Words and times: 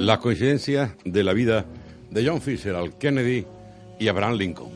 Las 0.00 0.16
coincidencias 0.16 0.92
de 1.04 1.22
la 1.22 1.34
vida 1.34 1.66
de 2.10 2.26
John 2.26 2.40
Fitzgerald 2.40 2.96
Kennedy 2.96 3.44
y 3.98 4.08
Abraham 4.08 4.38
Lincoln. 4.38 4.70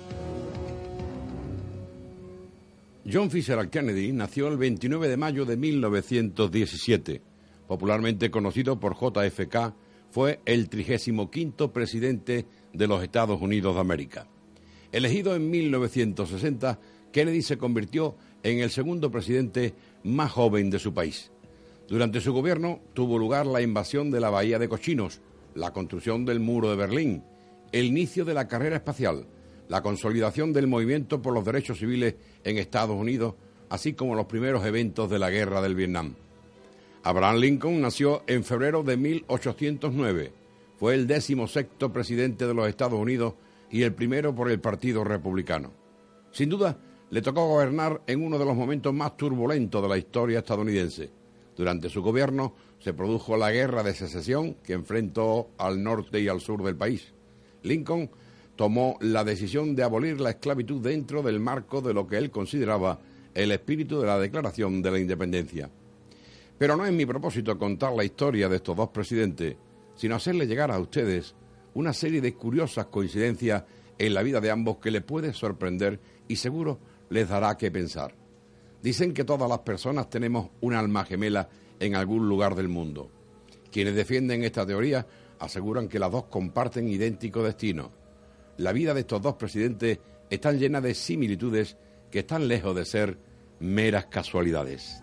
John 3.11 3.31
Fitzgerald 3.31 3.71
Kennedy 3.71 4.13
nació 4.13 4.49
el 4.49 4.59
29 4.59 5.09
de 5.09 5.17
mayo 5.17 5.47
de 5.47 5.57
1917. 5.57 7.23
Popularmente 7.67 8.31
conocido 8.31 8.79
por 8.79 8.97
JFK, 8.97 9.73
fue 10.11 10.41
el 10.45 10.69
35 10.69 11.73
presidente 11.73 12.45
de 12.75 12.87
los 12.87 13.03
Estados 13.03 13.41
Unidos 13.41 13.77
de 13.77 13.81
América. 13.81 14.29
Elegido 14.93 15.35
en 15.35 15.49
1960, 15.51 16.79
Kennedy 17.13 17.41
se 17.41 17.57
convirtió 17.57 18.15
en 18.43 18.59
el 18.59 18.69
segundo 18.69 19.11
presidente 19.11 19.73
más 20.03 20.31
joven 20.33 20.69
de 20.69 20.79
su 20.79 20.93
país. 20.93 21.31
Durante 21.89 22.23
su 22.23 22.33
gobierno 22.33 22.81
tuvo 22.95 23.19
lugar 23.19 23.45
la 23.45 23.61
invasión 23.61 24.11
de 24.11 24.21
la 24.21 24.31
Bahía 24.31 24.59
de 24.59 24.69
Cochinos, 24.69 25.21
la 25.55 25.73
construcción 25.73 26.25
del 26.25 26.41
Muro 26.41 26.71
de 26.71 26.77
Berlín, 26.77 27.25
el 27.73 27.85
inicio 27.85 28.25
de 28.25 28.33
la 28.33 28.49
carrera 28.49 28.77
espacial, 28.77 29.27
la 29.69 29.83
consolidación 29.83 30.55
del 30.55 30.67
movimiento 30.67 31.21
por 31.21 31.35
los 31.35 31.45
derechos 31.45 31.79
civiles 31.79 32.15
en 32.43 32.57
Estados 32.57 32.97
Unidos, 32.97 33.35
así 33.69 33.93
como 33.93 34.15
los 34.15 34.27
primeros 34.27 34.65
eventos 34.65 35.11
de 35.11 35.19
la 35.19 35.29
Guerra 35.29 35.61
del 35.61 35.75
Vietnam. 35.75 36.15
Abraham 37.03 37.37
Lincoln 37.37 37.83
nació 37.83 38.23
en 38.27 38.45
febrero 38.45 38.83
de 38.83 38.97
1809. 38.97 40.33
Fue 40.79 40.95
el 40.95 41.07
décimo 41.07 41.47
sexto 41.47 41.93
presidente 41.93 42.47
de 42.47 42.55
los 42.55 42.67
Estados 42.67 42.99
Unidos 42.99 43.35
y 43.71 43.83
el 43.83 43.93
primero 43.93 44.35
por 44.35 44.51
el 44.51 44.59
Partido 44.59 45.05
Republicano. 45.05 45.71
Sin 46.33 46.49
duda, 46.49 46.79
le 47.11 47.21
tocó 47.21 47.47
gobernar 47.47 48.01
en 48.07 48.25
uno 48.25 48.39
de 48.39 48.45
los 48.47 48.57
momentos 48.57 48.95
más 48.95 49.19
turbulentos 49.19 49.83
de 49.83 49.89
la 49.89 49.99
historia 49.99 50.39
estadounidense 50.39 51.24
durante 51.57 51.89
su 51.89 52.03
gobierno 52.03 52.55
se 52.79 52.93
produjo 52.93 53.37
la 53.37 53.51
guerra 53.51 53.83
de 53.83 53.95
secesión 53.95 54.55
que 54.65 54.73
enfrentó 54.73 55.51
al 55.59 55.83
norte 55.83 56.21
y 56.21 56.29
al 56.29 56.41
sur 56.41 56.63
del 56.63 56.77
país. 56.77 57.13
Lincoln 57.63 58.11
tomó 58.57 58.97
la 59.01 59.25
decisión 59.25 59.75
de 59.75 59.83
abolir 59.83 60.21
la 60.21 60.31
esclavitud 60.31 60.83
dentro 60.83 61.23
del 61.23 61.41
marco 61.41 61.81
de 61.81 61.95
lo 61.95 62.07
que 62.07 62.19
él 62.19 62.31
consideraba 62.31 63.01
el 63.35 63.51
espíritu 63.51 64.01
de 64.01 64.07
la 64.07 64.19
Declaración 64.19 64.83
de 64.83 64.91
la 64.91 64.99
Independencia. 64.99 65.71
Pero 66.59 66.77
no 66.77 66.87
es 66.87 66.93
mi 66.93 67.05
propósito 67.05 67.59
contar 67.59 67.93
la 67.95 68.05
historia 68.05 68.49
de 68.49 68.57
estos 68.57 68.77
dos 68.77 68.91
presidentes, 68.91 69.57
sino 69.97 70.15
hacerle 70.15 70.47
llegar 70.47 70.71
a 70.71 70.79
ustedes 70.79 71.35
una 71.75 71.93
serie 71.93 72.21
de 72.21 72.35
curiosas 72.35 72.87
coincidencias 72.87 73.65
en 73.99 74.15
la 74.15 74.23
vida 74.23 74.41
de 74.41 74.51
ambos 74.51 74.79
que 74.79 74.91
les 74.91 75.03
puede 75.03 75.33
sorprender 75.33 76.01
y 76.29 76.37
seguro 76.37 76.79
les 77.11 77.29
dará 77.29 77.57
que 77.57 77.71
pensar. 77.71 78.24
Dicen 78.85 79.15
que 79.15 79.25
todas 79.25 79.49
las 79.49 79.61
personas 79.61 80.11
tenemos 80.11 80.51
un 80.61 80.75
alma 80.75 81.07
gemela 81.07 81.49
en 81.81 81.97
algún 81.97 82.29
lugar 82.29 82.55
del 82.55 82.69
mundo. 82.69 83.11
Quienes 83.73 83.95
defienden 83.95 84.45
esta 84.45 84.67
teoría 84.67 85.07
aseguran 85.39 85.89
que 85.89 85.99
las 85.99 86.13
dos 86.13 86.25
comparten 86.25 86.87
idéntico 86.87 87.43
destino. 87.43 87.93
La 88.59 88.73
vida 88.73 88.93
de 88.93 89.01
estos 89.01 89.23
dos 89.23 89.37
presidentes 89.37 90.01
está 90.29 90.53
llena 90.53 90.83
de 90.83 90.93
similitudes 90.93 91.79
que 92.11 92.19
están 92.19 92.47
lejos 92.47 92.77
de 92.77 92.85
ser 92.85 93.17
meras 93.59 94.05
casualidades. 94.05 95.01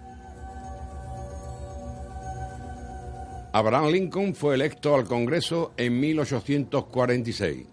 Abraham 3.51 3.87
Lincoln 3.87 4.35
fue 4.35 4.53
electo 4.53 4.93
al 4.93 5.05
Congreso 5.05 5.73
en 5.75 5.99
1846. 5.99 7.65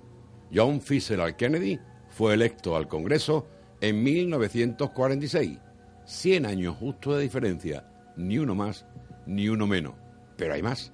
John 0.55 0.81
Fitzgerald 0.81 1.37
Kennedy 1.37 1.79
fue 2.09 2.33
electo 2.33 2.77
al 2.77 2.89
Congreso 2.89 3.47
en 3.83 4.03
1946. 4.03 5.68
100 6.09 6.47
años 6.47 6.75
justo 6.77 7.15
de 7.15 7.23
diferencia, 7.23 7.85
ni 8.17 8.39
uno 8.39 8.55
más 8.55 8.87
ni 9.27 9.51
uno 9.51 9.67
menos. 9.67 9.93
Pero 10.39 10.55
hay 10.55 10.63
más. 10.63 10.91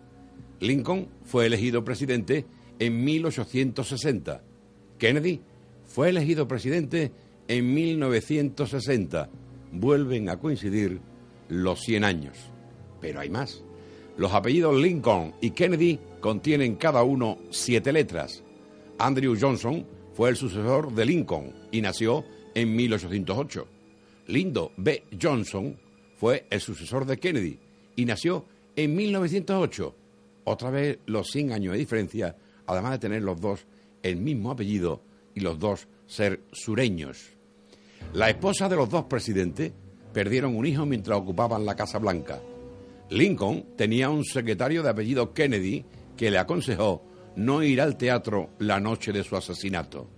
Lincoln 0.58 1.08
fue 1.24 1.46
elegido 1.46 1.84
presidente 1.84 2.46
en 2.80 3.04
1860. 3.04 4.42
Kennedy 4.98 5.40
fue 5.84 6.08
elegido 6.08 6.48
presidente 6.48 7.12
en 7.46 7.72
1960. 7.72 9.30
Vuelven 9.70 10.28
a 10.28 10.38
coincidir 10.38 11.00
los 11.48 11.80
100 11.82 12.04
años. 12.04 12.36
Pero 13.00 13.20
hay 13.20 13.30
más. 13.30 13.62
Los 14.16 14.32
apellidos 14.32 14.74
Lincoln 14.74 15.32
y 15.40 15.50
Kennedy 15.50 16.00
contienen 16.20 16.74
cada 16.74 17.04
uno 17.04 17.38
siete 17.50 17.92
letras. 17.92 18.42
Andrew 18.98 19.36
Johnson 19.40 19.86
fue 20.12 20.30
el 20.30 20.36
sucesor 20.36 20.92
de 20.92 21.04
Lincoln 21.04 21.52
y 21.70 21.80
nació 21.82 22.24
en 22.54 22.74
1808. 22.74 23.73
Lindo 24.26 24.72
B. 24.76 25.04
Johnson 25.20 25.76
fue 26.16 26.46
el 26.50 26.60
sucesor 26.60 27.04
de 27.06 27.18
Kennedy 27.18 27.58
y 27.96 28.04
nació 28.04 28.46
en 28.76 28.94
1908. 28.94 29.94
Otra 30.44 30.70
vez 30.70 30.98
los 31.06 31.28
100 31.30 31.52
años 31.52 31.72
de 31.72 31.78
diferencia, 31.78 32.36
además 32.66 32.92
de 32.92 32.98
tener 32.98 33.22
los 33.22 33.40
dos 33.40 33.66
el 34.02 34.16
mismo 34.16 34.50
apellido 34.50 35.02
y 35.34 35.40
los 35.40 35.58
dos 35.58 35.88
ser 36.06 36.42
sureños. 36.52 37.32
La 38.12 38.30
esposa 38.30 38.68
de 38.68 38.76
los 38.76 38.88
dos 38.88 39.04
presidentes 39.04 39.72
perdieron 40.12 40.54
un 40.54 40.66
hijo 40.66 40.86
mientras 40.86 41.18
ocupaban 41.18 41.64
la 41.64 41.74
Casa 41.74 41.98
Blanca. 41.98 42.40
Lincoln 43.10 43.76
tenía 43.76 44.10
un 44.10 44.24
secretario 44.24 44.82
de 44.82 44.90
apellido 44.90 45.34
Kennedy 45.34 45.84
que 46.16 46.30
le 46.30 46.38
aconsejó 46.38 47.02
no 47.36 47.62
ir 47.62 47.80
al 47.80 47.96
teatro 47.96 48.50
la 48.58 48.78
noche 48.78 49.12
de 49.12 49.24
su 49.24 49.36
asesinato. 49.36 50.08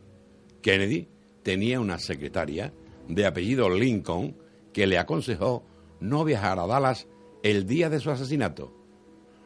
Kennedy 0.60 1.08
tenía 1.42 1.80
una 1.80 1.98
secretaria 1.98 2.72
de 3.08 3.26
apellido 3.26 3.70
Lincoln, 3.70 4.36
que 4.72 4.86
le 4.86 4.98
aconsejó 4.98 5.64
no 6.00 6.24
viajar 6.24 6.58
a 6.58 6.66
Dallas 6.66 7.06
el 7.42 7.66
día 7.66 7.88
de 7.88 8.00
su 8.00 8.10
asesinato. 8.10 8.72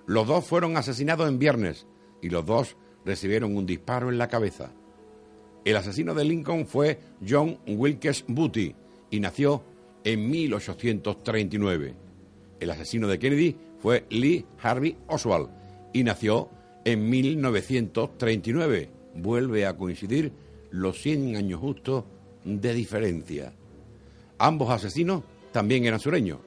Los 0.06 0.26
dos 0.26 0.44
fueron 0.44 0.76
asesinados 0.76 1.28
en 1.28 1.38
viernes 1.38 1.86
y 2.22 2.30
los 2.30 2.44
dos 2.44 2.76
recibieron 3.04 3.56
un 3.56 3.66
disparo 3.66 4.08
en 4.08 4.18
la 4.18 4.28
cabeza. 4.28 4.72
El 5.64 5.76
asesino 5.76 6.14
de 6.14 6.24
Lincoln 6.24 6.66
fue 6.66 6.98
John 7.26 7.58
Wilkes 7.66 8.24
Booty 8.26 8.74
y 9.10 9.20
nació 9.20 9.62
en 10.04 10.30
1839. 10.30 11.94
El 12.60 12.70
asesino 12.70 13.08
de 13.08 13.18
Kennedy 13.18 13.56
fue 13.78 14.06
Lee 14.10 14.46
Harvey 14.62 14.96
Oswald 15.06 15.48
y 15.92 16.04
nació 16.04 16.48
en 16.84 17.08
1939. 17.08 18.90
Vuelve 19.14 19.66
a 19.66 19.76
coincidir 19.76 20.32
los 20.70 21.00
100 21.00 21.36
años 21.36 21.60
justos 21.60 22.04
de 22.44 22.74
diferencia. 22.74 23.52
Ambos 24.38 24.70
asesinos 24.70 25.22
también 25.52 25.84
eran 25.84 26.00
sureños. 26.00 26.38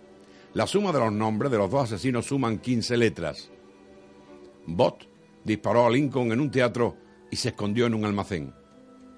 La 0.53 0.67
suma 0.67 0.91
de 0.91 0.99
los 0.99 1.11
nombres 1.11 1.51
de 1.51 1.57
los 1.57 1.69
dos 1.69 1.91
asesinos 1.91 2.25
suman 2.25 2.59
15 2.59 2.97
letras. 2.97 3.49
Bott 4.65 5.07
disparó 5.43 5.85
a 5.85 5.89
Lincoln 5.89 6.31
en 6.31 6.39
un 6.39 6.51
teatro 6.51 6.95
y 7.29 7.35
se 7.35 7.49
escondió 7.49 7.87
en 7.87 7.95
un 7.95 8.05
almacén. 8.05 8.53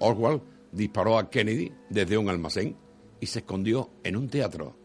Oswald 0.00 0.42
disparó 0.72 1.18
a 1.18 1.30
Kennedy 1.30 1.72
desde 1.88 2.18
un 2.18 2.28
almacén 2.28 2.76
y 3.20 3.26
se 3.26 3.40
escondió 3.40 3.90
en 4.02 4.16
un 4.16 4.28
teatro. 4.28 4.76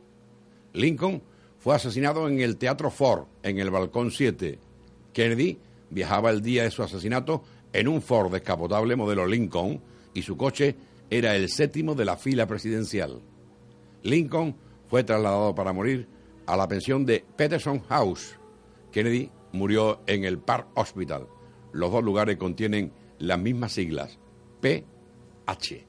Lincoln 0.74 1.22
fue 1.59 1.75
asesinado 1.75 2.28
en 2.28 2.40
el 2.40 2.57
Teatro 2.57 2.90
Ford, 2.90 3.25
en 3.44 3.59
el 3.59 3.69
Balcón 3.69 4.12
7. 4.12 4.57
Kennedy 5.13 5.59
viajaba 5.90 6.30
el 6.30 6.41
día 6.41 6.63
de 6.63 6.72
su 6.72 6.81
asesinato 6.81 7.44
en 7.74 7.88
un 7.88 8.01
Ford 8.01 8.31
descapotable 8.31 8.96
modelo 8.96 9.25
Lincoln 9.28 9.81
y 10.13 10.22
su 10.22 10.38
coche 10.38 10.75
era 11.11 11.35
el 11.35 11.49
séptimo 11.49 11.94
de 11.94 12.05
la 12.05 12.16
fila 12.16 12.47
presidencial. 12.47 13.22
Lincoln 14.01 14.55
fue 14.88 15.03
trasladado 15.03 15.53
para 15.53 15.73
morir 15.73 16.07
a 16.47 16.55
la 16.55 16.69
pensión 16.69 17.05
de 17.05 17.23
Peterson 17.35 17.81
House. 17.81 18.39
Kennedy 18.94 19.29
murió 19.51 20.00
en 20.07 20.23
el 20.23 20.39
Park 20.39 20.69
Hospital. 20.73 21.27
Los 21.73 21.91
dos 21.91 22.01
lugares 22.01 22.38
contienen 22.38 22.94
las 23.19 23.38
mismas 23.38 23.73
siglas, 23.73 24.19
PH. 24.61 25.85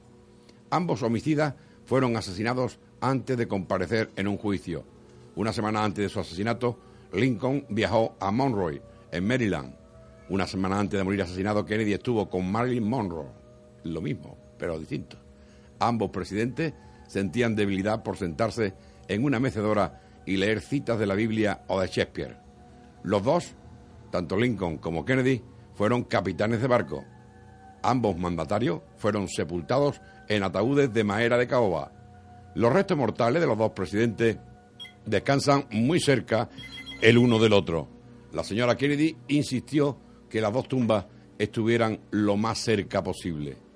Ambos 0.69 1.01
homicidas 1.03 1.55
fueron 1.85 2.17
asesinados 2.17 2.79
antes 2.99 3.37
de 3.37 3.47
comparecer 3.47 4.11
en 4.17 4.27
un 4.27 4.37
juicio. 4.37 4.83
Una 5.35 5.53
semana 5.53 5.85
antes 5.85 6.03
de 6.03 6.09
su 6.09 6.19
asesinato, 6.19 6.77
Lincoln 7.13 7.65
viajó 7.69 8.17
a 8.19 8.29
Monroe, 8.29 8.81
en 9.11 9.25
Maryland. 9.25 9.73
Una 10.27 10.47
semana 10.47 10.79
antes 10.79 10.97
de 10.97 11.03
morir 11.03 11.21
asesinado, 11.21 11.65
Kennedy 11.65 11.93
estuvo 11.93 12.29
con 12.29 12.51
Marilyn 12.51 12.87
Monroe. 12.87 13.31
Lo 13.83 14.01
mismo 14.01 14.42
pero 14.63 14.79
distintos. 14.79 15.19
Ambos 15.77 16.11
presidentes 16.11 16.73
sentían 17.05 17.53
debilidad 17.53 18.01
por 18.01 18.15
sentarse 18.15 18.73
en 19.09 19.25
una 19.25 19.37
mecedora 19.37 20.01
y 20.25 20.37
leer 20.37 20.61
citas 20.61 20.97
de 20.97 21.05
la 21.05 21.15
Biblia 21.15 21.65
o 21.67 21.81
de 21.81 21.87
Shakespeare. 21.87 22.37
Los 23.03 23.25
dos, 23.25 23.55
tanto 24.09 24.37
Lincoln 24.37 24.77
como 24.77 25.03
Kennedy, 25.03 25.41
fueron 25.73 26.05
capitanes 26.05 26.61
de 26.61 26.67
barco. 26.67 27.03
Ambos 27.81 28.17
mandatarios 28.17 28.79
fueron 28.95 29.27
sepultados 29.27 29.99
en 30.29 30.43
ataúdes 30.43 30.93
de 30.93 31.03
madera 31.03 31.37
de 31.37 31.47
caoba. 31.47 31.91
Los 32.55 32.71
restos 32.71 32.97
mortales 32.97 33.41
de 33.41 33.47
los 33.47 33.57
dos 33.57 33.73
presidentes 33.73 34.37
descansan 35.05 35.65
muy 35.71 35.99
cerca 35.99 36.47
el 37.01 37.17
uno 37.17 37.37
del 37.37 37.51
otro. 37.51 37.89
La 38.31 38.45
señora 38.45 38.77
Kennedy 38.77 39.17
insistió 39.27 39.97
que 40.29 40.39
las 40.39 40.53
dos 40.53 40.69
tumbas 40.69 41.05
estuvieran 41.37 41.99
lo 42.11 42.37
más 42.37 42.59
cerca 42.59 43.03
posible. 43.03 43.72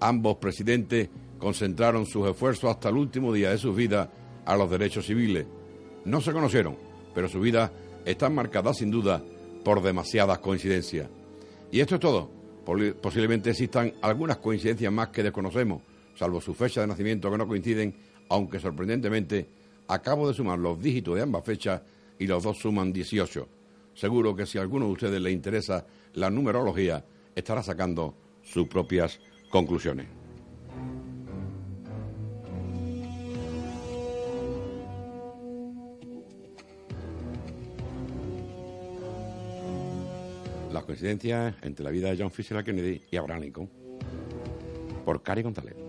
Ambos 0.00 0.36
presidentes 0.36 1.08
concentraron 1.38 2.06
sus 2.06 2.28
esfuerzos 2.28 2.70
hasta 2.70 2.88
el 2.88 2.96
último 2.96 3.32
día 3.32 3.50
de 3.50 3.58
sus 3.58 3.74
vidas 3.74 4.08
a 4.44 4.56
los 4.56 4.70
derechos 4.70 5.06
civiles. 5.06 5.46
No 6.04 6.20
se 6.20 6.32
conocieron, 6.32 6.76
pero 7.14 7.28
su 7.28 7.40
vida 7.40 7.72
está 8.04 8.28
marcada 8.28 8.72
sin 8.72 8.90
duda 8.90 9.22
por 9.64 9.82
demasiadas 9.82 10.38
coincidencias. 10.38 11.08
Y 11.70 11.80
esto 11.80 11.96
es 11.96 12.00
todo. 12.00 12.30
Posiblemente 13.00 13.50
existan 13.50 13.92
algunas 14.02 14.38
coincidencias 14.38 14.92
más 14.92 15.08
que 15.08 15.22
desconocemos, 15.22 15.82
salvo 16.16 16.40
su 16.40 16.52
fecha 16.52 16.80
de 16.80 16.88
nacimiento 16.88 17.30
que 17.30 17.38
no 17.38 17.46
coinciden, 17.46 17.94
aunque 18.28 18.58
sorprendentemente 18.58 19.48
acabo 19.88 20.28
de 20.28 20.34
sumar 20.34 20.58
los 20.58 20.80
dígitos 20.80 21.14
de 21.14 21.22
ambas 21.22 21.44
fechas 21.44 21.82
y 22.18 22.26
los 22.26 22.42
dos 22.42 22.58
suman 22.58 22.92
18. 22.92 23.48
Seguro 23.94 24.34
que 24.34 24.46
si 24.46 24.58
a 24.58 24.62
alguno 24.62 24.86
de 24.86 24.92
ustedes 24.92 25.20
le 25.20 25.30
interesa 25.30 25.86
la 26.14 26.28
numerología, 26.28 27.04
estará 27.34 27.62
sacando 27.62 28.14
sus 28.42 28.68
propias 28.68 29.20
conclusiones. 29.50 30.06
Las 40.72 40.84
coincidencias 40.84 41.54
entre 41.62 41.84
la 41.84 41.90
vida 41.90 42.10
de 42.10 42.18
John 42.18 42.30
Fisher 42.30 42.62
Kennedy 42.62 43.02
y 43.10 43.16
Abraham 43.16 43.40
Lincoln. 43.40 43.70
Por 45.04 45.22
Cari 45.22 45.42
González. 45.42 45.85